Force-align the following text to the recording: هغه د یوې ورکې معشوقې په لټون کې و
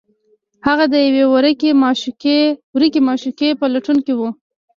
هغه 0.67 0.85
د 0.93 0.95
یوې 1.07 1.25
ورکې 1.33 2.99
معشوقې 3.07 3.49
په 3.59 3.65
لټون 3.73 3.97
کې 4.05 4.13
و 4.15 4.21